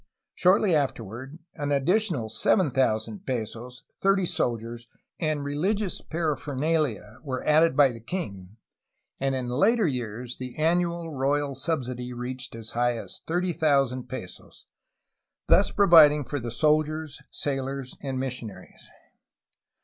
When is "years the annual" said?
9.85-11.13